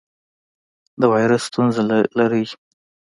[0.99, 1.81] د وایرس ستونزه
[2.17, 2.45] لرئ؟